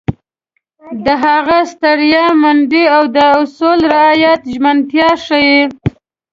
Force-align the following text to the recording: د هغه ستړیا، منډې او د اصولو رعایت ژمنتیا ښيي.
د 1.05 1.07
هغه 1.25 1.59
ستړیا، 1.73 2.25
منډې 2.41 2.83
او 2.95 3.03
د 3.15 3.17
اصولو 3.39 3.85
رعایت 3.93 4.41
ژمنتیا 4.53 5.09
ښيي. 5.25 5.61